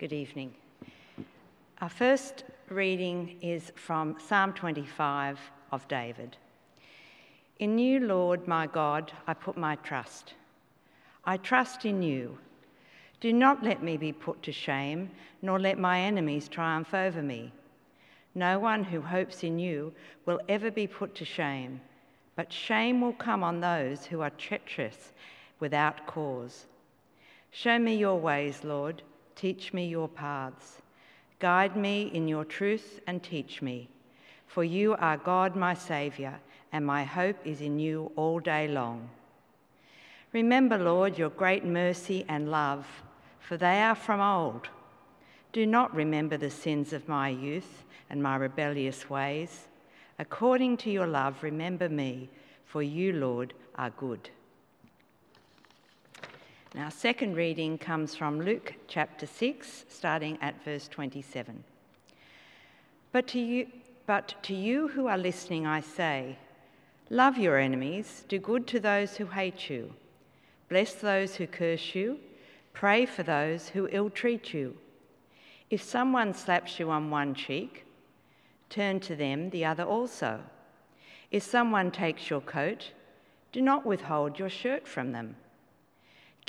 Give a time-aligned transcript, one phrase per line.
[0.00, 0.54] Good evening.
[1.82, 5.38] Our first reading is from Psalm 25
[5.72, 6.38] of David.
[7.58, 10.32] In you, Lord my God, I put my trust.
[11.26, 12.38] I trust in you.
[13.20, 15.10] Do not let me be put to shame,
[15.42, 17.52] nor let my enemies triumph over me.
[18.34, 19.92] No one who hopes in you
[20.24, 21.78] will ever be put to shame,
[22.36, 25.12] but shame will come on those who are treacherous
[25.58, 26.64] without cause.
[27.50, 29.02] Show me your ways, Lord.
[29.40, 30.82] Teach me your paths.
[31.38, 33.88] Guide me in your truth and teach me.
[34.46, 36.38] For you are God, my Saviour,
[36.72, 39.08] and my hope is in you all day long.
[40.34, 42.86] Remember, Lord, your great mercy and love,
[43.38, 44.68] for they are from old.
[45.54, 49.68] Do not remember the sins of my youth and my rebellious ways.
[50.18, 52.28] According to your love, remember me,
[52.66, 54.28] for you, Lord, are good.
[56.72, 61.64] Now, second reading comes from Luke chapter 6, starting at verse 27.
[63.10, 63.66] But to you,
[64.06, 66.38] but to you who are listening, I say,
[67.08, 69.92] love your enemies, do good to those who hate you,
[70.68, 72.20] bless those who curse you,
[72.72, 74.76] pray for those who ill treat you.
[75.70, 77.84] If someone slaps you on one cheek,
[78.68, 80.40] turn to them the other also.
[81.32, 82.92] If someone takes your coat,
[83.50, 85.34] do not withhold your shirt from them.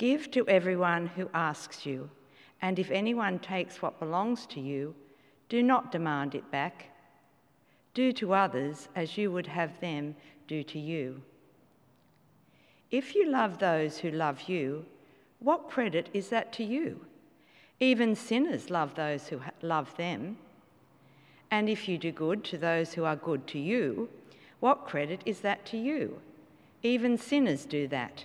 [0.02, 2.10] Give to everyone who asks you,
[2.60, 4.96] and if anyone takes what belongs to you,
[5.48, 6.86] do not demand it back.
[7.94, 10.16] Do to others as you would have them
[10.48, 11.22] do to you.
[12.90, 14.86] If you love those who love you,
[15.38, 17.06] what credit is that to you?
[17.78, 20.36] Even sinners love those who love them.
[21.52, 24.08] And if you do good to those who are good to you,
[24.58, 26.20] what credit is that to you?
[26.82, 28.24] Even sinners do that.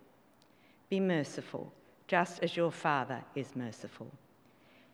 [0.91, 1.71] Be merciful,
[2.09, 4.11] just as your Father is merciful.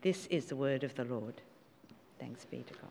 [0.00, 1.34] This is the word of the Lord.
[2.20, 2.90] Thanks be to God.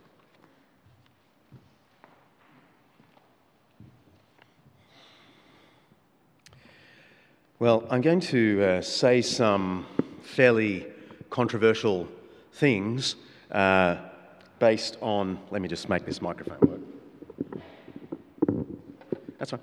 [7.60, 9.86] Well, I'm going to uh, say some
[10.22, 10.86] fairly
[11.30, 12.10] controversial
[12.56, 13.16] things
[13.52, 13.96] uh,
[14.60, 15.40] based on.
[15.50, 16.82] Let me just make this microphone work.
[19.40, 19.62] That's fine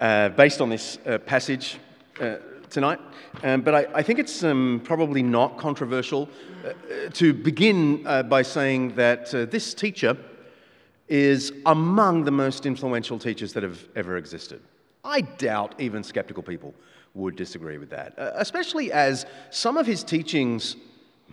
[0.00, 1.78] uh, based on this uh, passage
[2.20, 2.36] uh,
[2.70, 3.00] tonight.
[3.42, 6.28] Um, but I, I, think it's um, probably not controversial
[6.64, 10.16] uh, to begin uh, by saying that this teacher
[11.08, 14.60] is among the most influential teachers that have ever existed.
[15.04, 16.74] I doubt even skeptical people
[17.14, 20.76] would disagree with that, especially as some of his teachings,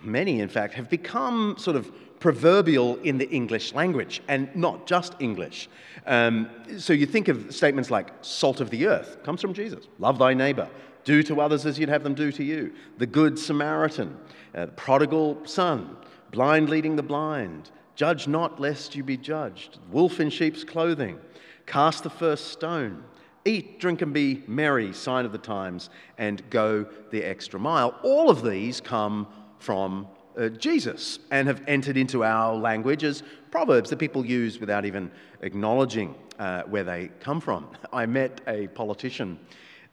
[0.01, 5.15] many in fact, have become sort of proverbial in the English language, and not just
[5.19, 5.69] English.
[6.05, 10.17] Um, so you think of statements like salt of the earth, comes from Jesus, love
[10.17, 10.69] thy neighbor,
[11.03, 14.17] do to others as you'd have them do to you, the good Samaritan,
[14.55, 15.97] uh, prodigal son,
[16.31, 21.19] blind leading the blind, judge not lest you be judged, wolf in sheep's clothing,
[21.65, 23.03] cast the first stone.
[23.47, 27.93] Eat, drink, and be merry, sign of the times, and go the extra mile.
[28.01, 29.27] All of these come
[29.65, 34.85] from uh, Jesus and have entered into our language as proverbs that people use without
[34.85, 35.09] even
[35.41, 37.67] acknowledging uh, where they come from.
[37.93, 39.39] I met a politician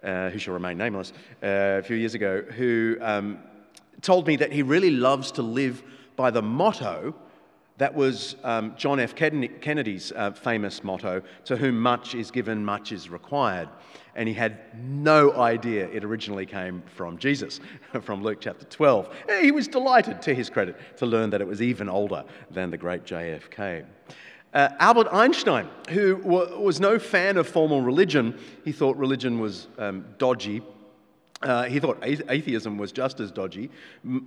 [0.03, 3.39] uh, who shall remain nameless uh, a few years ago who um,
[4.03, 5.83] told me that he really loves to live
[6.17, 7.15] by the motto
[7.79, 9.15] that was um, John F.
[9.15, 13.69] Kennedy's uh, famous motto to whom much is given, much is required
[14.15, 17.61] and he had no idea it originally came from Jesus,
[18.03, 19.09] from Luke chapter 12.
[19.41, 22.77] He was delighted, to his credit, to learn that it was even older than the
[22.77, 23.85] great JFK.
[24.53, 29.69] Uh, Albert Einstein, who w- was no fan of formal religion, he thought religion was
[29.79, 30.61] um, dodgy.
[31.43, 33.71] Uh, he thought atheism was just as dodgy,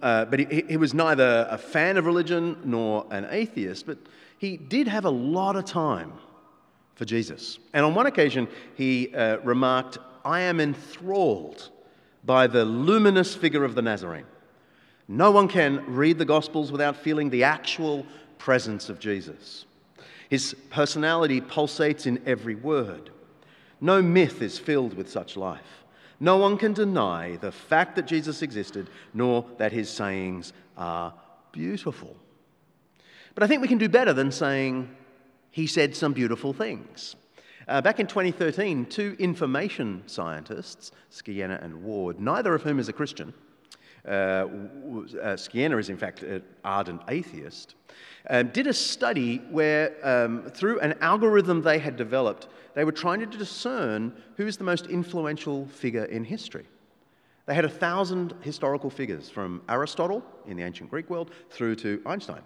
[0.01, 3.97] uh, but he, he was neither a fan of religion nor an atheist, but
[4.37, 6.11] he did have a lot of time
[6.95, 7.59] for Jesus.
[7.73, 11.69] And on one occasion, he uh, remarked, I am enthralled
[12.23, 14.25] by the luminous figure of the Nazarene.
[15.07, 18.05] No one can read the Gospels without feeling the actual
[18.39, 19.65] presence of Jesus.
[20.29, 23.11] His personality pulsates in every word.
[23.79, 25.84] No myth is filled with such life.
[26.19, 31.13] No one can deny the fact that Jesus existed, nor that his sayings are
[31.51, 32.15] beautiful.
[33.33, 34.95] But I think we can do better than saying
[35.51, 37.15] he said some beautiful things.
[37.67, 42.93] Uh, back in 2013, two information scientists, Skiena and Ward, neither of whom is a
[42.93, 43.33] Christian,
[44.07, 44.47] uh,
[45.21, 47.75] uh, is in fact an ardent atheist,
[48.29, 53.19] um, did a study where, um, through an algorithm they had developed, they were trying
[53.19, 56.65] to discern who is the most influential figure in history.
[57.45, 62.01] They had a thousand historical figures from Aristotle in the ancient Greek world through to
[62.05, 62.41] Einstein.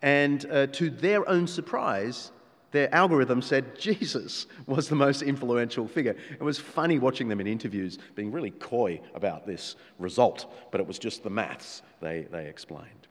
[0.00, 2.32] And uh, to their own surprise,
[2.70, 6.16] their algorithm said Jesus was the most influential figure.
[6.30, 10.86] It was funny watching them in interviews being really coy about this result, but it
[10.86, 13.08] was just the maths they, they explained.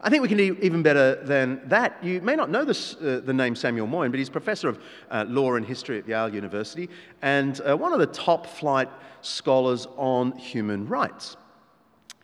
[0.00, 2.02] I think we can do even better than that.
[2.04, 4.78] You may not know this, uh, the name Samuel Moyn, but he's professor of
[5.10, 6.88] uh, law and history at Yale University
[7.22, 8.88] and uh, one of the top flight
[9.22, 11.36] scholars on human rights.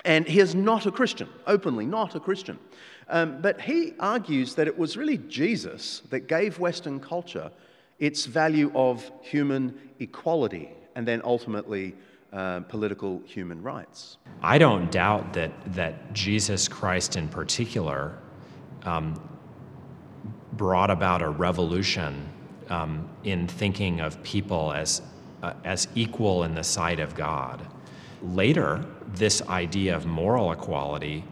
[0.04, 2.58] And he is not a Christian, openly not a Christian.
[3.08, 7.50] Um, but he argues that it was really Jesus that gave Western culture
[7.98, 11.94] its value of human equality and then ultimately
[12.32, 14.16] uh, political human rights.
[14.42, 18.18] I don't doubt that, that Jesus Christ in particular
[18.82, 19.20] um,
[20.54, 22.28] brought about a revolution
[22.70, 25.02] um, in thinking of people as,
[25.42, 27.66] uh, as equal in the sight of God.
[28.22, 28.84] Later,
[29.14, 31.24] this idea of moral equality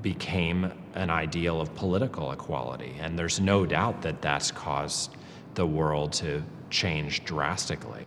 [0.00, 2.94] became an ideal of political equality.
[3.00, 5.16] And there's no doubt that that's caused
[5.54, 8.06] the world to change drastically.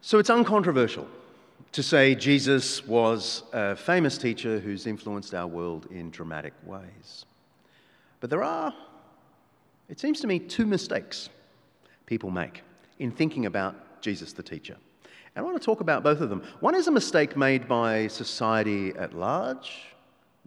[0.00, 1.06] So it's uncontroversial
[1.72, 7.26] to say Jesus was a famous teacher who's influenced our world in dramatic ways.
[8.20, 8.72] But there are,
[9.88, 11.28] it seems to me, two mistakes
[12.06, 12.62] people make
[12.98, 14.76] in thinking about Jesus the teacher.
[15.04, 16.42] And I want to talk about both of them.
[16.60, 19.87] One is a mistake made by society at large,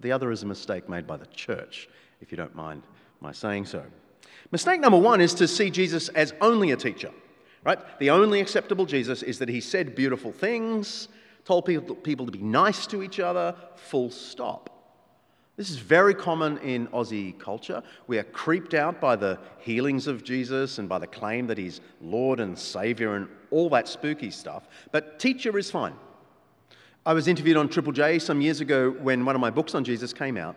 [0.01, 1.89] the other is a mistake made by the church,
[2.21, 2.83] if you don't mind
[3.19, 3.83] my saying so.
[4.51, 7.11] Mistake number one is to see Jesus as only a teacher,
[7.63, 7.79] right?
[7.99, 11.07] The only acceptable Jesus is that he said beautiful things,
[11.45, 14.69] told people, people to be nice to each other, full stop.
[15.57, 17.83] This is very common in Aussie culture.
[18.07, 21.81] We are creeped out by the healings of Jesus and by the claim that he's
[22.01, 24.67] Lord and Savior and all that spooky stuff.
[24.91, 25.93] But teacher is fine.
[27.05, 29.83] I was interviewed on Triple J some years ago when one of my books on
[29.83, 30.55] Jesus came out.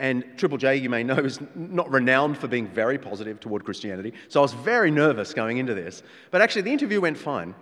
[0.00, 4.12] And Triple J, you may know, is not renowned for being very positive toward Christianity.
[4.28, 6.02] So I was very nervous going into this.
[6.30, 7.54] But actually, the interview went fine.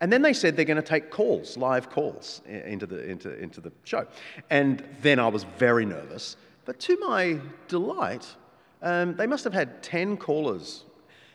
[0.00, 3.60] And then they said they're going to take calls, live calls, into the, into, into
[3.60, 4.06] the show.
[4.50, 6.36] And then I was very nervous.
[6.66, 7.38] But to my
[7.68, 8.26] delight,
[8.82, 10.84] um, they must have had 10 callers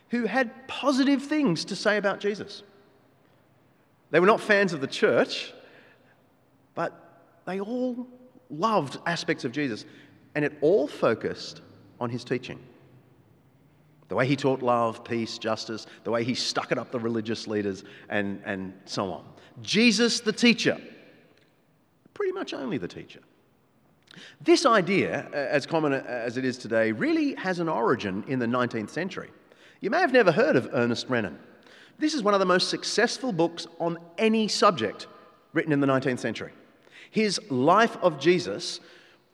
[0.10, 2.64] who had positive things to say about Jesus.
[4.12, 5.54] They were not fans of the church,
[6.80, 8.08] but they all
[8.50, 9.84] loved aspects of Jesus,
[10.34, 11.60] and it all focused
[12.00, 12.58] on his teaching.
[14.08, 17.48] The way he taught love, peace, justice, the way he stuck it up the religious
[17.48, 19.26] leaders, and, and so on.
[19.62, 20.80] Jesus, the teacher,
[22.14, 23.20] pretty much only the teacher.
[24.40, 28.90] This idea, as common as it is today, really has an origin in the 19th
[28.90, 29.32] century.
[29.82, 31.40] You may have never heard of Ernest Renan.
[31.98, 35.08] This is one of the most successful books on any subject
[35.52, 36.54] written in the 19th century.
[37.12, 38.80] His life of Jesus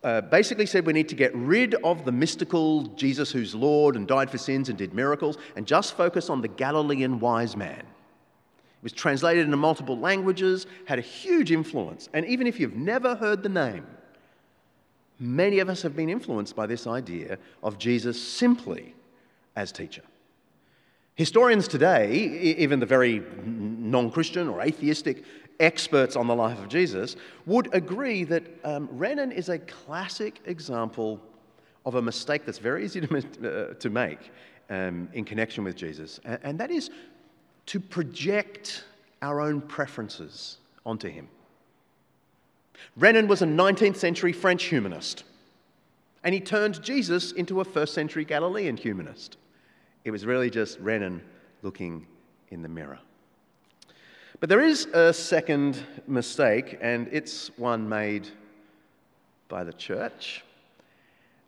[0.03, 4.07] uh, basically said we need to get rid of the mystical Jesus who's Lord and
[4.07, 7.79] died for sins and did miracles and just focus on the Galilean wise man.
[7.79, 13.15] It was translated into multiple languages, had a huge influence, and even if you've never
[13.15, 13.87] heard the name,
[15.19, 18.93] many of us have been influenced by this idea of Jesus simply
[19.55, 20.03] as teacher.
[21.15, 25.23] Historians today, even the very non Christian or atheistic
[25.59, 31.19] experts on the life of Jesus, would agree that um, Renan is a classic example
[31.85, 34.31] of a mistake that's very easy to, uh, to make
[34.69, 36.89] um, in connection with Jesus, and, and that is
[37.67, 38.83] to project
[39.21, 41.27] our own preferences onto him.
[42.97, 45.23] Renan was a 19th century French humanist,
[46.23, 49.37] and he turned Jesus into a first century Galilean humanist.
[50.03, 51.21] It was really just Renan
[51.61, 52.05] looking
[52.49, 52.99] in the mirror.
[54.39, 58.27] But there is a second mistake, and it's one made
[59.47, 60.43] by the church,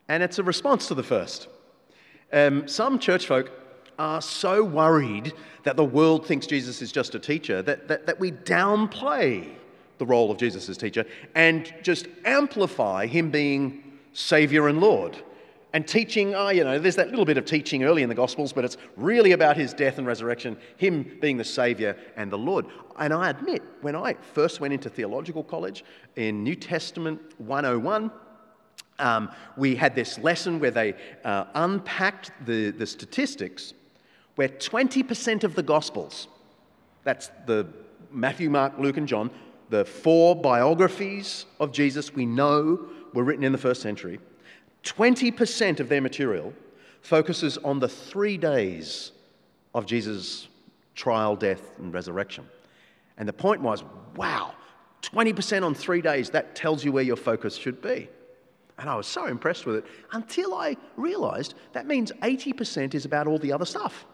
[0.08, 1.48] and it's a response to the first.
[2.32, 3.50] Um, some church folk
[3.98, 8.18] are so worried that the world thinks Jesus is just a teacher that, that, that
[8.18, 9.50] we downplay
[9.98, 11.04] the role of Jesus as teacher
[11.34, 15.22] and just amplify him being Savior and Lord.
[15.74, 18.54] And teaching, oh, you know, there's that little bit of teaching early in the Gospels,
[18.54, 22.66] but it's really about his death and resurrection, him being the Savior and the Lord.
[22.98, 25.84] And I admit, when I first went into theological college
[26.16, 28.10] in New Testament 101,
[28.98, 30.94] um, we had this lesson where they
[31.24, 33.74] uh, unpacked the, the statistics
[34.36, 36.28] where 20% of the Gospels,
[37.04, 37.66] that's the
[38.10, 39.30] Matthew, Mark, Luke, and John,
[39.70, 44.18] the four biographies of Jesus we know were written in the first century,
[44.84, 46.52] 20% of their material
[47.02, 49.12] focuses on the three days
[49.74, 50.48] of Jesus'
[50.94, 52.46] trial, death, and resurrection.
[53.16, 53.84] And the point was
[54.16, 54.52] wow,
[55.02, 58.08] 20% on three days, that tells you where your focus should be.
[58.78, 63.26] And I was so impressed with it until I realized that means 80% is about
[63.26, 64.06] all the other stuff,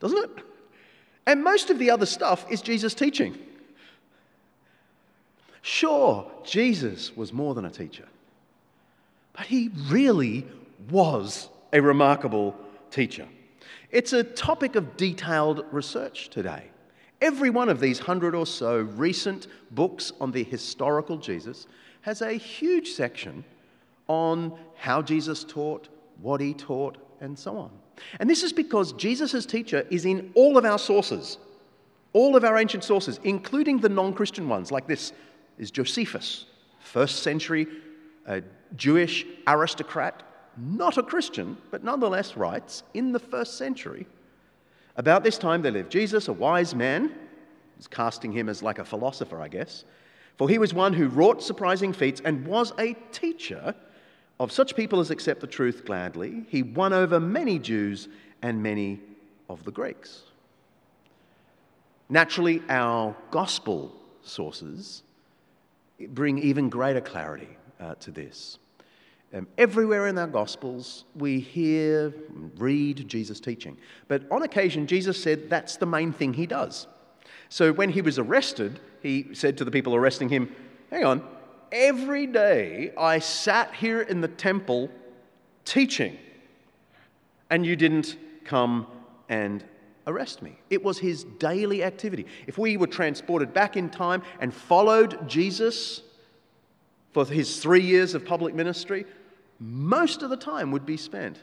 [0.00, 0.44] doesn't it?
[1.26, 3.38] And most of the other stuff is Jesus' teaching.
[5.62, 8.08] Sure, Jesus was more than a teacher,
[9.32, 10.46] but he really
[10.90, 12.54] was a remarkable
[12.90, 13.26] teacher.
[13.90, 16.64] It's a topic of detailed research today.
[17.20, 21.66] Every one of these hundred or so recent books on the historical Jesus
[22.02, 23.44] has a huge section
[24.08, 25.88] on how Jesus taught,
[26.20, 27.70] what he taught, and so on.
[28.18, 31.38] And this is because Jesus' teacher is in all of our sources,
[32.12, 35.12] all of our ancient sources, including the non Christian ones, like this
[35.58, 36.46] is Josephus,
[36.80, 37.68] first century
[38.26, 38.40] uh,
[38.76, 40.22] Jewish aristocrat,
[40.56, 44.06] not a Christian, but nonetheless writes in the first century.
[44.96, 47.12] About this time there lived Jesus, a wise man,
[47.78, 49.84] is casting him as like a philosopher, I guess,
[50.36, 53.74] for he was one who wrought surprising feats and was a teacher
[54.38, 56.44] of such people as accept the truth gladly.
[56.48, 58.08] He won over many Jews
[58.42, 59.00] and many
[59.48, 60.22] of the Greeks.
[62.08, 65.02] Naturally, our gospel sources
[66.08, 67.48] bring even greater clarity
[67.82, 68.58] uh, to this.
[69.34, 72.12] Um, everywhere in our Gospels, we hear,
[72.58, 73.78] read Jesus' teaching.
[74.08, 76.86] But on occasion, Jesus said that's the main thing he does.
[77.48, 80.54] So when he was arrested, he said to the people arresting him,
[80.90, 81.22] Hang on,
[81.70, 84.90] every day I sat here in the temple
[85.64, 86.18] teaching,
[87.50, 88.86] and you didn't come
[89.30, 89.64] and
[90.06, 90.58] arrest me.
[90.68, 92.26] It was his daily activity.
[92.46, 96.02] If we were transported back in time and followed Jesus
[97.12, 99.04] for his three years of public ministry,
[99.58, 101.38] most of the time would be spent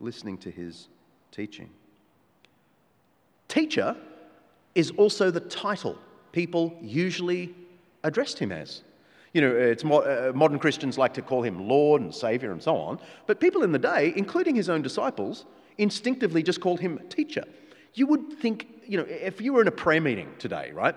[0.00, 0.88] listening to his
[1.30, 1.70] teaching.
[3.48, 3.96] Teacher
[4.74, 5.96] is also the title
[6.32, 7.54] people usually
[8.04, 8.82] addressed him as.
[9.32, 12.76] You know, it's uh, modern Christians like to call him Lord and Savior and so
[12.76, 15.46] on, but people in the day, including his own disciples,
[15.78, 17.44] instinctively just called him teacher.
[17.94, 20.94] You would think, you know, if you were in a prayer meeting today, right,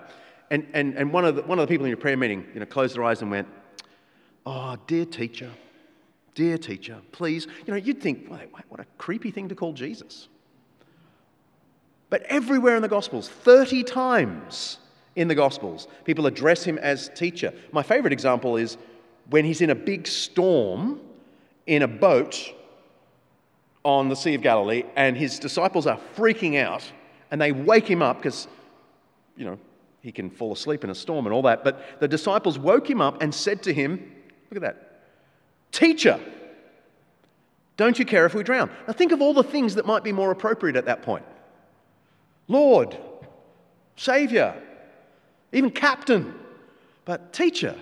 [0.52, 2.60] and, and, and one, of the, one of the people in your prayer meeting, you
[2.60, 3.48] know, closed their eyes and went,
[4.46, 5.52] Oh, dear teacher,
[6.36, 7.48] dear teacher, please.
[7.66, 10.28] You know, you'd think, wait, wait, what a creepy thing to call Jesus.
[12.10, 14.78] But everywhere in the Gospels, 30 times
[15.16, 17.54] in the Gospels, people address him as teacher.
[17.72, 18.78] My favorite example is
[19.32, 21.02] when he's in a big storm
[21.66, 22.54] in a boat
[23.84, 26.84] on the Sea of Galilee, and his disciples are freaking out,
[27.32, 28.48] and they wake him up because,
[29.38, 29.60] you know,
[30.02, 31.64] he can fall asleep in a storm and all that.
[31.64, 34.12] But the disciples woke him up and said to him,
[34.56, 35.02] Look at that.
[35.74, 36.18] Teacher,
[37.76, 38.72] don't you care if we drown?
[38.88, 41.26] Now think of all the things that might be more appropriate at that point
[42.48, 42.98] Lord,
[43.98, 44.56] Savior,
[45.52, 46.34] even Captain,
[47.04, 47.76] but teacher.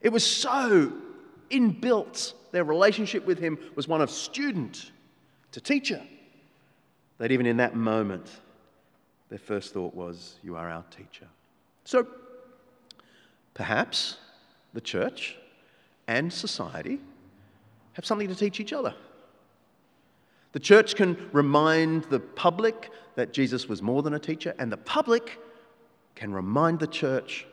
[0.00, 0.92] It was so
[1.50, 2.34] inbuilt.
[2.52, 4.92] Their relationship with him was one of student
[5.50, 6.00] to teacher.
[7.18, 8.30] That even in that moment,
[9.28, 11.26] their first thought was, You are our teacher.
[11.84, 12.06] So
[13.54, 14.18] perhaps
[14.78, 15.36] the church
[16.06, 17.00] and society
[17.94, 18.94] have something to teach each other.
[20.52, 24.76] The church can remind the public that Jesus was more than a teacher, and the
[24.76, 25.40] public
[26.14, 27.44] can remind the church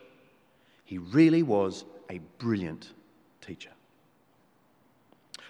[0.84, 2.92] he really was a brilliant
[3.42, 3.72] teacher.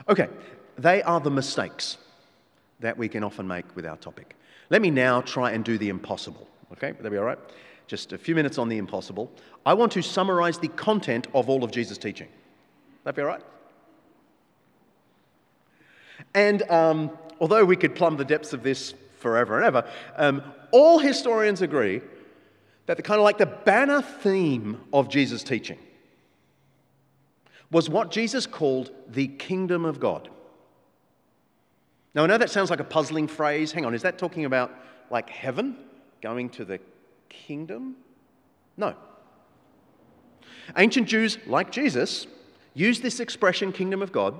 [0.07, 0.29] Okay,
[0.77, 1.97] they are the mistakes
[2.79, 4.37] that we can often make with our topic.
[4.69, 6.47] Let me now try and do the impossible.
[6.71, 7.39] Okay, would that be all right?
[7.87, 9.31] Just a few minutes on the impossible.
[9.65, 12.27] I want to summarize the content of all of Jesus' teaching.
[13.03, 13.41] That be all right?
[16.33, 20.99] And um, although we could plumb the depths of this forever and ever, um, all
[20.99, 22.01] historians agree
[22.85, 25.77] that the kind of like the banner theme of Jesus' teaching
[27.71, 30.29] was what Jesus called the kingdom of God.
[32.13, 33.71] Now, I know that sounds like a puzzling phrase.
[33.71, 34.71] Hang on, is that talking about
[35.09, 35.75] like heaven,
[36.21, 36.79] going to the
[37.29, 37.95] kingdom?
[38.77, 38.95] No.
[40.77, 42.27] Ancient Jews, like Jesus,
[42.73, 44.39] used this expression, kingdom of God,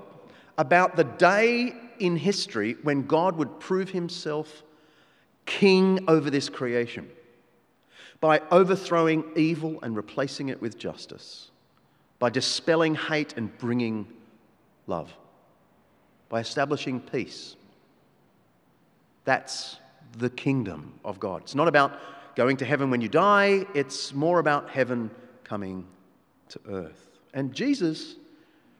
[0.58, 4.62] about the day in history when God would prove himself
[5.46, 7.08] king over this creation
[8.20, 11.50] by overthrowing evil and replacing it with justice,
[12.18, 14.06] by dispelling hate and bringing
[14.86, 15.12] love,
[16.28, 17.56] by establishing peace.
[19.24, 19.76] That's
[20.18, 21.42] the kingdom of God.
[21.42, 21.98] It's not about
[22.36, 25.10] going to heaven when you die, it's more about heaven
[25.42, 25.86] coming
[26.50, 27.08] to earth.
[27.34, 28.16] And Jesus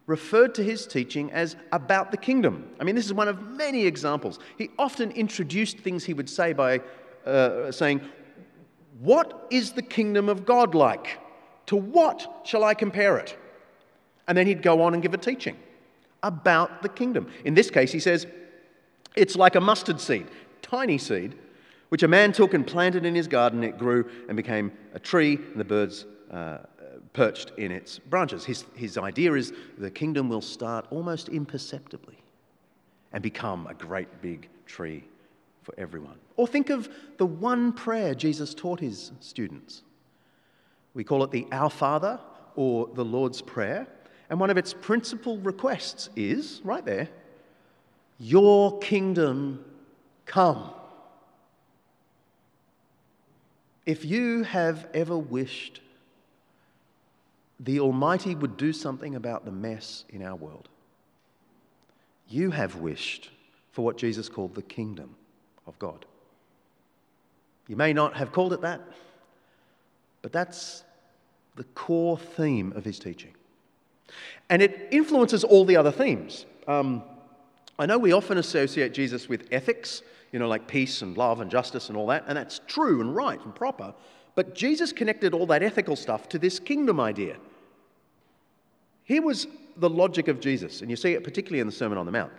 [0.06, 2.70] referred to his teaching as about the kingdom.
[2.78, 4.38] I mean, this is one of many examples.
[4.56, 6.80] He often introduced things he would say by
[7.24, 8.02] uh, saying,
[9.00, 11.18] What is the kingdom of God like?
[11.66, 13.36] To what shall I compare it?
[14.28, 15.56] And then he'd go on and give a teaching
[16.22, 17.28] about the kingdom.
[17.44, 18.26] In this case, he says,
[19.16, 20.26] It's like a mustard seed,
[20.62, 21.36] tiny seed,
[21.88, 23.64] which a man took and planted in his garden.
[23.64, 26.06] It grew and became a tree, and the birds.
[26.30, 26.58] Uh,
[27.16, 28.44] perched in its branches.
[28.44, 32.18] His, his idea is the kingdom will start almost imperceptibly
[33.12, 35.02] and become a great big tree
[35.62, 36.18] for everyone.
[36.36, 39.82] Or think of the one prayer Jesus taught his students.
[40.92, 42.20] We call it the Our Father
[42.54, 43.86] or the Lord's Prayer.
[44.28, 47.08] And one of its principal requests is, right there,
[48.18, 49.64] Your kingdom
[50.26, 50.70] come.
[53.86, 55.80] If you have ever wished
[57.60, 60.68] the Almighty would do something about the mess in our world.
[62.28, 63.30] You have wished
[63.72, 65.14] for what Jesus called the kingdom
[65.66, 66.04] of God.
[67.68, 68.80] You may not have called it that,
[70.22, 70.84] but that's
[71.56, 73.32] the core theme of his teaching.
[74.50, 76.46] And it influences all the other themes.
[76.68, 77.02] Um,
[77.78, 80.02] I know we often associate Jesus with ethics,
[80.36, 83.16] you know, like peace and love and justice and all that, and that's true and
[83.16, 83.94] right and proper.
[84.34, 87.38] But Jesus connected all that ethical stuff to this kingdom idea.
[89.04, 89.46] Here was
[89.78, 92.34] the logic of Jesus, and you see it particularly in the Sermon on the Mount.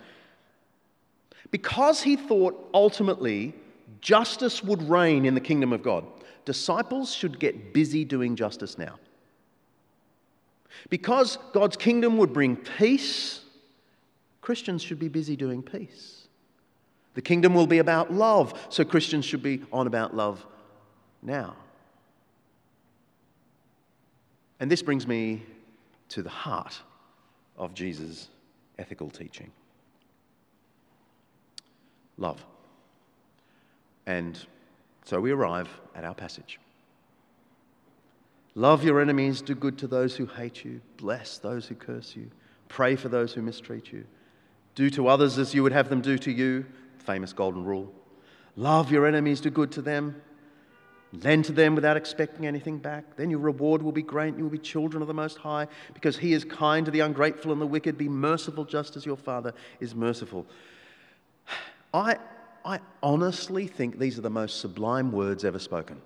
[1.50, 3.56] Because he thought ultimately
[4.00, 6.06] justice would reign in the kingdom of God,
[6.46, 9.00] disciples should get busy doing justice now.
[10.92, 13.42] Because God's kingdom would bring peace,
[14.42, 16.27] Christians should be busy doing peace.
[17.18, 20.46] The kingdom will be about love, so Christians should be on about love
[21.24, 21.56] now.
[24.60, 25.42] And this brings me
[26.10, 26.80] to the heart
[27.58, 28.28] of Jesus'
[28.78, 29.50] ethical teaching
[32.20, 32.46] love.
[34.06, 34.40] And
[35.04, 36.60] so we arrive at our passage.
[38.54, 42.30] Love your enemies, do good to those who hate you, bless those who curse you,
[42.70, 44.06] pray for those who mistreat you,
[44.76, 46.64] do to others as you would have them do to you.
[47.08, 47.92] Famous golden rule.
[48.56, 50.22] Love your enemies, do good to them,
[51.14, 53.16] Lend to them without expecting anything back.
[53.16, 54.30] Then your reward will be great.
[54.30, 57.00] and You will be children of the Most High because He is kind to the
[57.00, 57.98] ungrateful and the wicked.
[57.98, 60.46] Be merciful just as your Father is merciful.
[61.94, 62.18] I,
[62.66, 66.02] I honestly think these are the most sublime words ever spoken.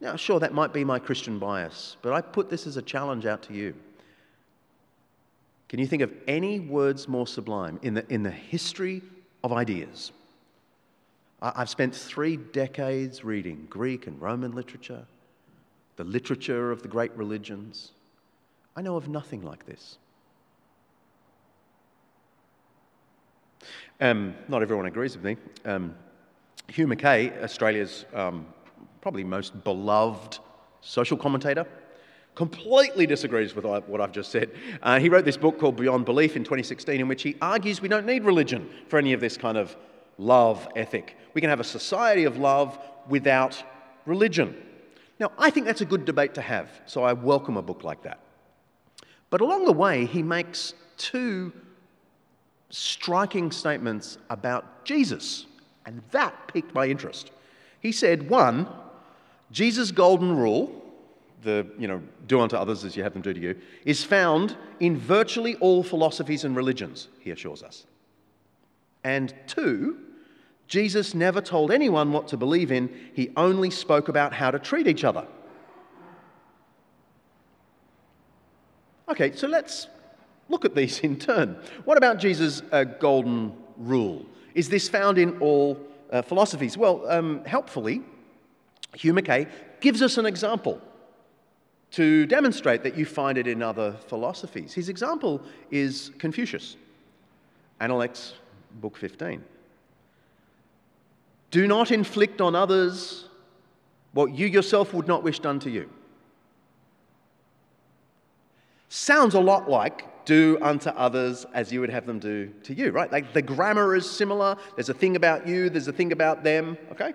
[0.00, 3.26] Now, sure, that might be my Christian bias, but I put this as a challenge
[3.26, 3.74] out to you.
[5.68, 9.02] Can you think of any words more sublime in the, in the history
[9.44, 10.12] of ideas?
[11.40, 15.04] I've spent three decades reading Greek and Roman literature,
[15.96, 17.92] the literature of the great religions.
[18.74, 19.98] I know of nothing like this.
[24.00, 25.36] Um, not everyone agrees with me.
[25.64, 25.94] Um,
[26.68, 28.46] Hugh Mackay, Australia's um,
[29.00, 30.38] probably most beloved
[30.80, 31.66] social commentator,
[32.38, 34.52] completely disagrees with what I've just said.
[34.80, 37.88] Uh, he wrote this book called Beyond Belief in 2016, in which he argues we
[37.88, 39.74] don't need religion for any of this kind of
[40.18, 41.16] love ethic.
[41.34, 43.60] We can have a society of love without
[44.06, 44.56] religion.
[45.18, 48.04] Now, I think that's a good debate to have, so I welcome a book like
[48.04, 48.20] that.
[49.30, 51.52] But along the way, he makes two
[52.70, 55.46] striking statements about Jesus,
[55.84, 57.32] and that piqued my interest.
[57.80, 58.68] He said, one,
[59.50, 60.84] Jesus' golden rule,
[61.42, 64.56] the, you know, do unto others as you have them do to you, is found
[64.80, 67.86] in virtually all philosophies and religions, he assures us.
[69.04, 69.98] And two,
[70.66, 74.86] Jesus never told anyone what to believe in, he only spoke about how to treat
[74.86, 75.26] each other.
[79.08, 79.88] Okay, so let's
[80.48, 81.56] look at these in turn.
[81.84, 84.26] What about Jesus' uh, golden rule?
[84.54, 85.78] Is this found in all
[86.10, 86.76] uh, philosophies?
[86.76, 88.02] Well, um, helpfully,
[88.94, 89.46] Hugh Mackay
[89.80, 90.80] gives us an example
[91.92, 94.74] to demonstrate that you find it in other philosophies.
[94.74, 96.76] His example is Confucius,
[97.80, 98.34] Analects,
[98.80, 99.42] Book 15.
[101.50, 103.24] Do not inflict on others
[104.12, 105.88] what you yourself would not wish done to you.
[108.88, 112.90] Sounds a lot like do unto others as you would have them do to you,
[112.90, 113.10] right?
[113.10, 114.56] Like the grammar is similar.
[114.76, 117.14] There's a thing about you, there's a thing about them, okay?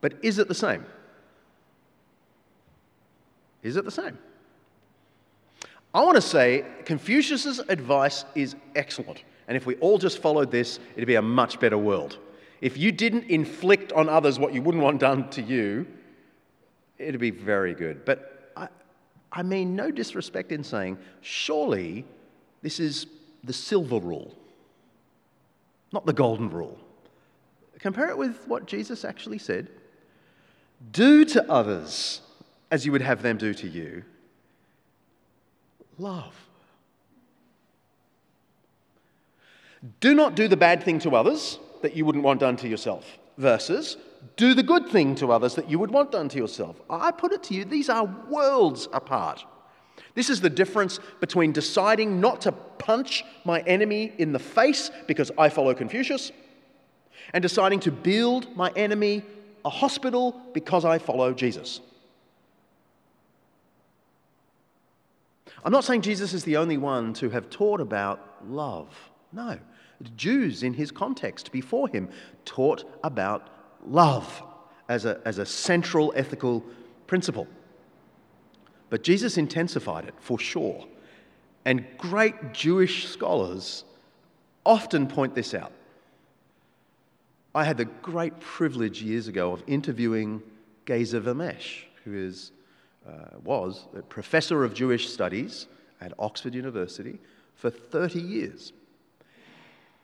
[0.00, 0.84] But is it the same?
[3.68, 4.18] Is it the same?
[5.94, 9.24] I want to say Confucius's advice is excellent.
[9.46, 12.18] And if we all just followed this, it'd be a much better world.
[12.60, 15.86] If you didn't inflict on others what you wouldn't want done to you,
[16.98, 18.04] it'd be very good.
[18.04, 18.68] But I,
[19.32, 22.04] I mean no disrespect in saying, surely
[22.62, 23.06] this is
[23.44, 24.34] the silver rule,
[25.92, 26.78] not the golden rule.
[27.78, 29.68] Compare it with what Jesus actually said
[30.92, 32.20] do to others
[32.70, 34.04] as you would have them do to you.
[35.98, 36.34] Love.
[40.00, 43.18] Do not do the bad thing to others that you wouldn't want done to yourself,
[43.36, 43.96] versus
[44.36, 46.80] do the good thing to others that you would want done to yourself.
[46.90, 49.44] I put it to you, these are worlds apart.
[50.14, 55.30] This is the difference between deciding not to punch my enemy in the face because
[55.38, 56.32] I follow Confucius
[57.32, 59.22] and deciding to build my enemy
[59.64, 61.80] a hospital because I follow Jesus.
[65.64, 68.88] I'm not saying Jesus is the only one to have taught about love.
[69.32, 69.58] No.
[70.00, 72.08] The Jews, in his context before him,
[72.44, 73.48] taught about
[73.86, 74.42] love
[74.88, 76.64] as a, as a central ethical
[77.06, 77.46] principle.
[78.90, 80.86] But Jesus intensified it for sure.
[81.64, 83.84] And great Jewish scholars
[84.64, 85.72] often point this out.
[87.54, 90.42] I had the great privilege years ago of interviewing
[90.86, 92.52] Geza Vermesh, who is,
[93.08, 95.66] uh, was a professor of Jewish studies
[96.00, 97.18] at Oxford University
[97.54, 98.72] for 30 years.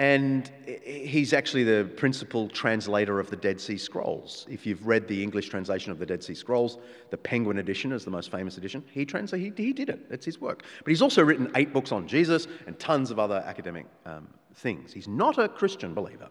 [0.00, 0.50] And
[0.82, 4.44] he's actually the principal translator of the Dead Sea Scrolls.
[4.50, 6.78] If you've read the English translation of the Dead Sea Scrolls,
[7.10, 8.82] the Penguin edition is the most famous edition.
[8.90, 10.64] He, he, he did it, it's his work.
[10.82, 14.92] But he's also written eight books on Jesus and tons of other academic um, things.
[14.92, 16.28] He's not a Christian believer.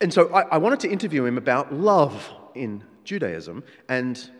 [0.00, 4.30] And so I, I wanted to interview him about love in Judaism and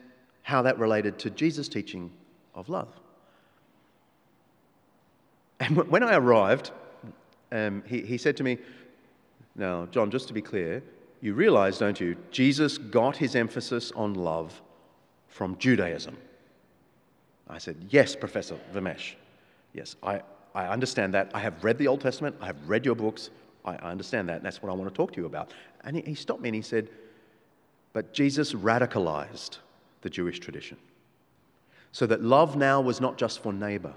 [0.48, 2.10] how that related to Jesus' teaching
[2.54, 2.88] of love.
[5.60, 6.70] And when I arrived,
[7.52, 8.56] um, he, he said to me,
[9.54, 10.82] Now, John, just to be clear,
[11.20, 14.62] you realize, don't you, Jesus got his emphasis on love
[15.26, 16.16] from Judaism.
[17.46, 19.16] I said, Yes, Professor Vermes.
[19.74, 20.22] Yes, I,
[20.54, 21.30] I understand that.
[21.34, 23.28] I have read the Old Testament, I have read your books,
[23.66, 25.52] I, I understand that, and that's what I want to talk to you about.
[25.84, 26.88] And he, he stopped me and he said,
[27.92, 29.58] But Jesus radicalized
[30.02, 30.78] the Jewish tradition
[31.92, 33.94] so that love now was not just for neighbor,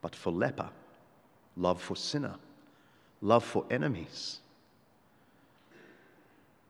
[0.00, 0.70] but for leper
[1.56, 2.34] love for sinner,
[3.20, 4.40] love for enemies.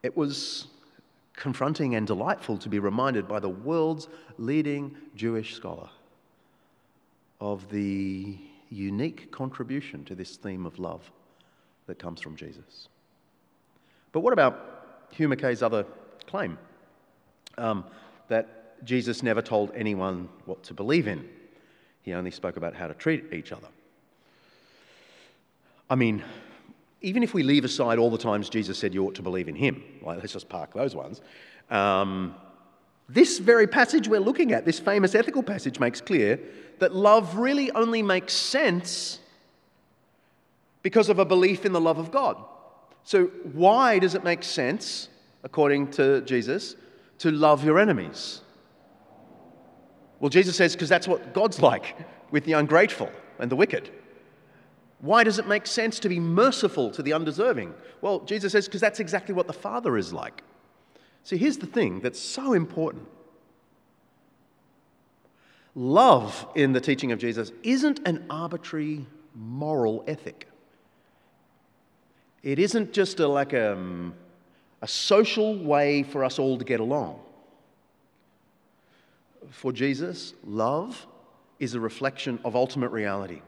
[0.02, 0.66] It was
[1.34, 5.88] confronting and delightful to be reminded by the world's leading Jewish scholar
[7.40, 8.36] of the
[8.70, 11.10] unique contribution to this theme of love
[11.86, 12.88] that comes from Jesus.
[14.12, 15.86] But what about Hugh Mackay's other
[16.26, 16.58] claim
[17.58, 17.84] um,
[18.28, 21.28] that Jesus never told anyone what to believe in?
[22.02, 23.68] He only spoke about how to treat each other.
[25.88, 26.22] I mean,
[27.00, 29.54] even if we leave aside all the times Jesus said you ought to believe in
[29.54, 31.20] him, like let's just park those ones,
[31.70, 32.34] um,
[33.08, 36.40] this very passage we're looking at, this famous ethical passage, makes clear
[36.78, 39.18] that love really only makes sense
[40.82, 42.42] because of a belief in the love of God.
[43.04, 45.08] So, why does it make sense,
[45.42, 46.76] according to Jesus,
[47.18, 48.40] to love your enemies?
[50.20, 51.96] Well, Jesus says, because that's what God's like
[52.31, 53.90] with the ungrateful and the wicked.
[55.00, 57.74] Why does it make sense to be merciful to the undeserving?
[58.00, 60.42] Well, Jesus says, because that's exactly what the Father is like.
[61.24, 63.07] See, here's the thing that's so important
[65.74, 70.48] love in the teaching of Jesus isn't an arbitrary moral ethic.
[72.42, 74.14] It isn't just a, like a, um,
[74.85, 77.18] a social way for us all to get along.
[79.49, 81.07] For Jesus, love
[81.59, 83.40] is a reflection of ultimate reality.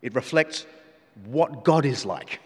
[0.00, 0.64] It reflects
[1.26, 2.40] what God is like.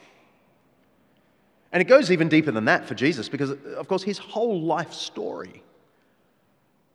[1.71, 4.93] And it goes even deeper than that for Jesus because, of course, his whole life
[4.93, 5.63] story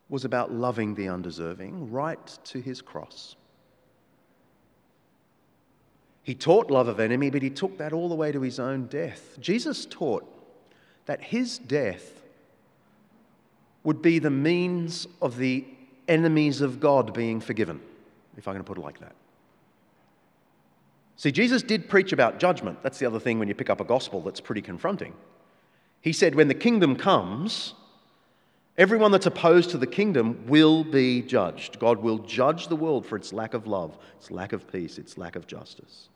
[0.10, 3.38] was about loving the undeserving right to his cross.
[6.24, 8.88] He taught love of enemy, but he took that all the way to his own
[8.88, 9.38] death.
[9.40, 10.26] Jesus taught
[11.06, 12.22] that his death
[13.84, 15.66] would be the means of the
[16.08, 17.82] enemies of God being forgiven,
[18.38, 19.16] if I can put it like that.
[21.16, 22.82] See, Jesus did preach about judgment.
[22.84, 25.14] That's the other thing when you pick up a gospel that's pretty confronting.
[26.02, 27.76] He said, when the kingdom comes,
[28.78, 31.78] Everyone that's opposed to the kingdom will be judged.
[31.78, 35.18] God will judge the world for its lack of love, its lack of peace, its
[35.18, 36.10] lack of justice.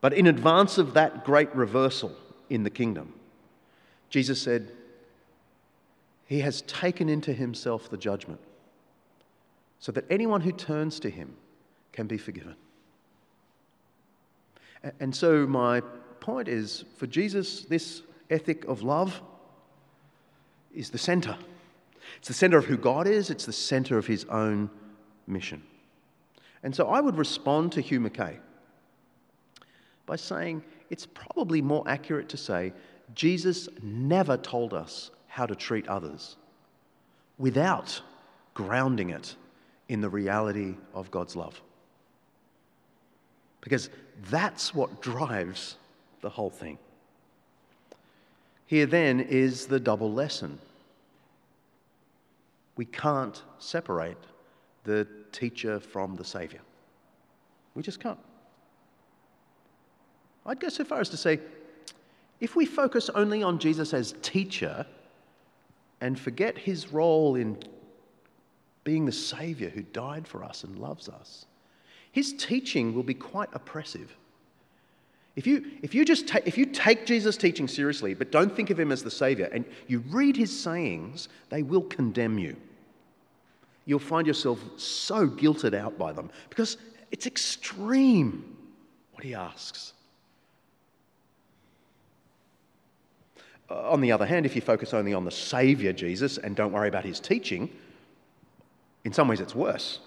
[0.00, 2.14] But in advance of that great reversal
[2.50, 3.14] in the kingdom,
[4.10, 4.72] Jesus said,
[6.26, 8.40] He has taken into Himself the judgment
[9.78, 11.34] so that anyone who turns to Him
[11.92, 12.56] can be forgiven.
[15.00, 15.80] And so, my
[16.20, 19.20] point is for Jesus, this ethic of love
[20.74, 21.36] is the center.
[22.18, 24.70] It's the center of who God is, it's the center of his own
[25.26, 25.62] mission.
[26.62, 28.38] And so I would respond to Hugh Mackay
[30.06, 32.72] by saying it's probably more accurate to say
[33.14, 36.36] Jesus never told us how to treat others
[37.38, 38.00] without
[38.54, 39.36] grounding it
[39.88, 41.60] in the reality of God's love.
[43.60, 43.90] Because
[44.30, 45.76] that's what drives
[46.20, 46.78] the whole thing.
[48.66, 50.58] Here then is the double lesson.
[52.76, 54.16] We can't separate
[54.84, 56.60] the teacher from the Savior.
[57.74, 58.18] We just can't.
[60.46, 61.40] I'd go so far as to say
[62.40, 64.86] if we focus only on Jesus as teacher
[66.00, 67.58] and forget his role in
[68.84, 71.46] being the Savior who died for us and loves us,
[72.12, 74.14] his teaching will be quite oppressive.
[75.34, 78.70] If you, if you just take, if you take Jesus' teaching seriously, but don't think
[78.70, 82.56] of him as the Savior, and you read his sayings, they will condemn you.
[83.84, 86.78] You'll find yourself so guilted out by them because
[87.10, 88.56] it's extreme
[89.12, 89.92] what he asks.
[93.68, 96.72] Uh, on the other hand, if you focus only on the Savior, Jesus, and don't
[96.72, 97.70] worry about his teaching,
[99.04, 100.00] in some ways it's worse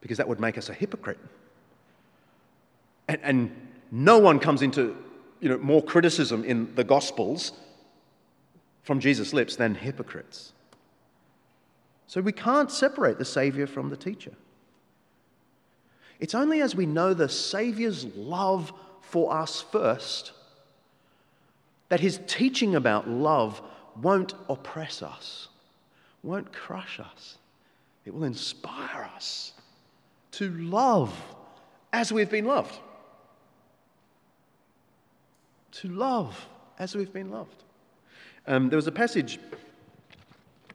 [0.00, 1.18] because that would make us a hypocrite.
[3.08, 4.96] And, and no one comes into
[5.40, 7.52] you know, more criticism in the Gospels
[8.82, 10.52] from Jesus' lips than hypocrites.
[12.06, 14.32] So we can't separate the Savior from the teacher.
[16.20, 20.32] It's only as we know the Savior's love for us first
[21.88, 23.62] that his teaching about love
[24.00, 25.48] won't oppress us,
[26.22, 27.38] won't crush us.
[28.04, 29.52] It will inspire us
[30.32, 31.12] to love
[31.92, 32.78] as we've been loved.
[35.72, 36.46] To love
[36.78, 37.64] as we've been loved.
[38.46, 39.38] Um, there was a passage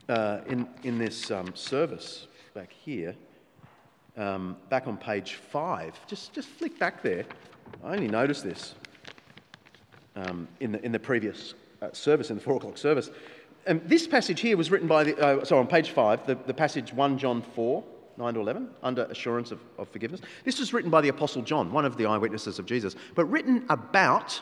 [0.09, 3.15] uh, in, in this um, service back here,
[4.17, 5.97] um, back on page five.
[6.07, 7.25] Just, just flick back there.
[7.83, 8.75] I only noticed this
[10.15, 13.09] um, in, the, in the previous uh, service, in the four o'clock service.
[13.67, 16.53] And this passage here was written by the, uh, sorry, on page five, the, the
[16.53, 17.83] passage 1 John 4,
[18.17, 20.21] 9 to 11, under assurance of, of forgiveness.
[20.43, 23.65] This was written by the Apostle John, one of the eyewitnesses of Jesus, but written
[23.69, 24.41] about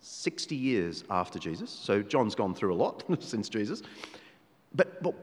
[0.00, 1.70] 60 years after Jesus.
[1.70, 3.82] So John's gone through a lot since Jesus.
[4.74, 5.14] But, but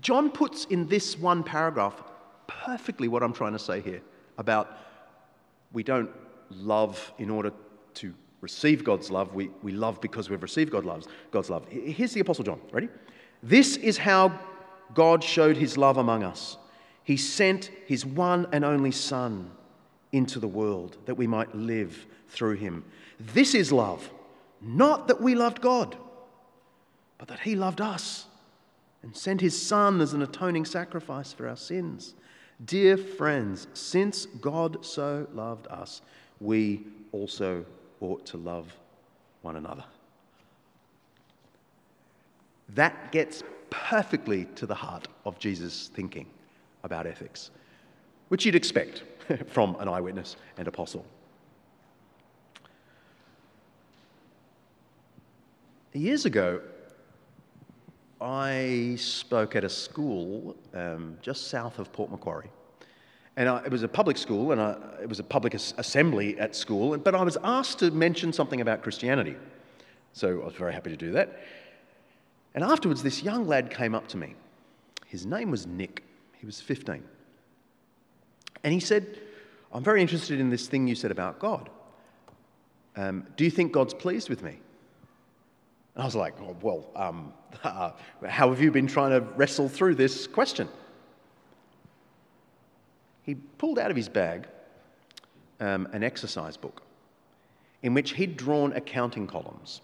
[0.00, 2.02] John puts in this one paragraph
[2.46, 4.02] perfectly what I'm trying to say here
[4.38, 4.78] about
[5.72, 6.10] we don't
[6.56, 7.52] love in order
[7.94, 9.34] to receive God's love.
[9.34, 11.66] We, we love because we've received God loves, God's love.
[11.68, 12.60] Here's the Apostle John.
[12.72, 12.88] Ready?
[13.42, 14.38] This is how
[14.94, 16.56] God showed his love among us.
[17.04, 19.50] He sent his one and only Son
[20.12, 22.84] into the world that we might live through him.
[23.18, 24.10] This is love,
[24.60, 25.96] not that we loved God,
[27.18, 28.26] but that he loved us
[29.02, 32.14] and sent his Son as an atoning sacrifice for our sins.
[32.64, 36.02] Dear friends, since God so loved us,
[36.42, 37.64] we also
[38.00, 38.74] ought to love
[39.42, 39.84] one another.
[42.70, 46.26] That gets perfectly to the heart of Jesus' thinking
[46.84, 47.50] about ethics,
[48.28, 49.04] which you'd expect
[49.46, 51.04] from an eyewitness and apostle.
[55.92, 56.60] Years ago,
[58.20, 62.50] I spoke at a school um, just south of Port Macquarie.
[63.36, 66.38] And I, it was a public school, and I, it was a public as- assembly
[66.38, 69.36] at school, but I was asked to mention something about Christianity.
[70.12, 71.40] So I was very happy to do that.
[72.54, 74.34] And afterwards, this young lad came up to me.
[75.06, 76.02] His name was Nick,
[76.38, 77.02] he was 15.
[78.64, 79.18] And he said,
[79.72, 81.70] I'm very interested in this thing you said about God.
[82.96, 84.58] Um, do you think God's pleased with me?
[85.94, 89.94] And I was like, oh, well, um, how have you been trying to wrestle through
[89.94, 90.68] this question?
[93.22, 94.46] He pulled out of his bag
[95.60, 96.82] um, an exercise book
[97.82, 99.80] in which he'd drawn accounting columns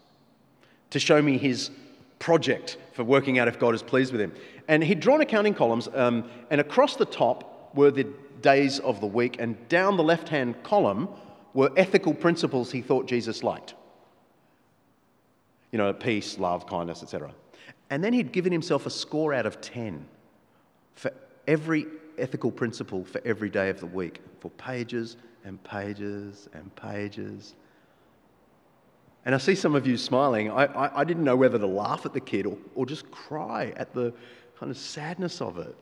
[0.89, 1.71] to show me his
[2.19, 4.33] project for working out if God is pleased with him.
[4.67, 8.07] And he'd drawn accounting columns, um, and across the top were the
[8.41, 11.09] days of the week, and down the left hand column
[11.53, 13.73] were ethical principles he thought Jesus liked.
[15.71, 17.31] You know, peace, love, kindness, etc.
[17.89, 20.05] And then he'd given himself a score out of 10
[20.95, 21.11] for
[21.47, 21.85] every
[22.21, 27.55] ethical principle for every day of the week, for pages and pages and pages.
[29.25, 30.49] And I see some of you smiling.
[30.49, 33.73] I, I, I didn't know whether to laugh at the kid or, or just cry
[33.75, 34.13] at the
[34.59, 35.75] kind of sadness of it.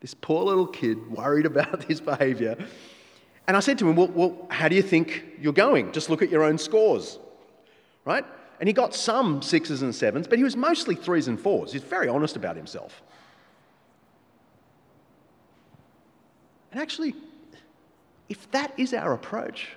[0.00, 2.56] This poor little kid worried about his behavior.
[3.48, 5.92] And I said to him, well, well, how do you think you're going?
[5.92, 7.18] Just look at your own scores,
[8.04, 8.24] right?
[8.58, 11.72] And he got some sixes and sevens, but he was mostly threes and fours.
[11.72, 13.02] He's very honest about himself.
[16.76, 17.14] And actually,
[18.28, 19.70] if that is our approach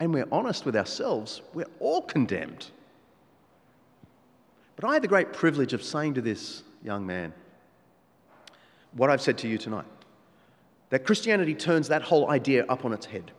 [0.00, 2.70] and we're honest with ourselves, we're all condemned.
[4.74, 7.34] But I had the great privilege of saying to this young man
[8.92, 9.84] what I've said to you tonight
[10.88, 13.32] that Christianity turns that whole idea up on its head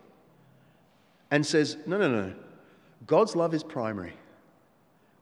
[1.32, 2.34] and says, no, no, no,
[3.08, 4.14] God's love is primary.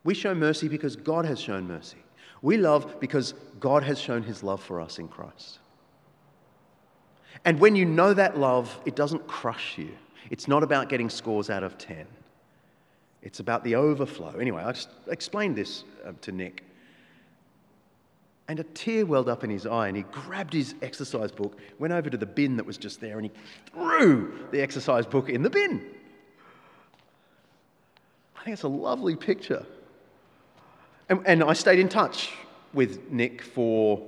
[0.04, 1.96] We show mercy because God has shown mercy.
[2.42, 5.60] We love because God has shown his love for us in Christ.
[7.44, 9.90] And when you know that love, it doesn't crush you.
[10.30, 12.06] It's not about getting scores out of 10.
[13.22, 14.36] It's about the overflow.
[14.38, 16.64] Anyway, I just explained this uh, to Nick.
[18.48, 21.92] And a tear welled up in his eye, and he grabbed his exercise book, went
[21.92, 23.32] over to the bin that was just there, and he
[23.72, 25.86] threw the exercise book in the bin.
[28.36, 29.64] I think it's a lovely picture.
[31.08, 32.32] And, and I stayed in touch
[32.72, 34.00] with Nick for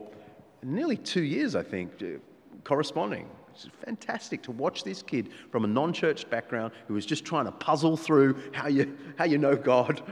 [0.63, 1.99] nearly two years, I think,
[2.65, 3.29] corresponding.
[3.55, 7.45] It's fantastic to watch this kid from a non church background who was just trying
[7.45, 10.03] to puzzle through how you, how you know God.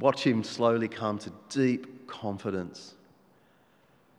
[0.00, 2.94] Watch him slowly come to deep confidence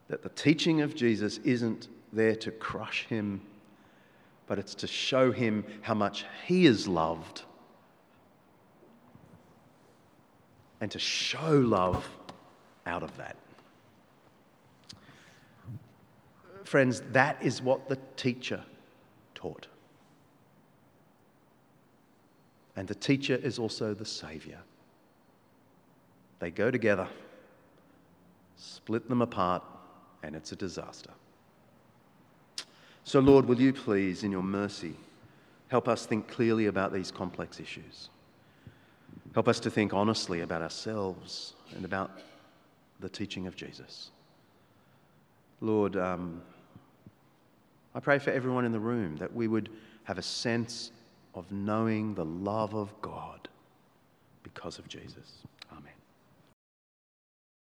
[0.07, 3.41] that the teaching of Jesus isn't there to crush him,
[4.47, 7.41] but it's to show him how much he is loved
[10.81, 12.07] and to show love
[12.85, 13.35] out of that.
[16.65, 18.62] Friends, that is what the teacher
[19.36, 19.67] taught.
[22.75, 24.58] And the teacher is also the Saviour.
[26.39, 27.08] They go together,
[28.58, 29.63] split them apart,
[30.23, 31.12] and it's a disaster.
[33.04, 34.95] So, Lord, will you please, in your mercy,
[35.67, 38.10] help us think clearly about these complex issues?
[39.36, 42.10] Help us to think honestly about ourselves and about
[43.01, 44.10] the teaching of Jesus.
[45.62, 46.41] Lord, um,
[47.95, 49.69] I pray for everyone in the room that we would
[50.03, 50.91] have a sense
[51.34, 53.47] of knowing the love of God
[54.43, 55.43] because of Jesus.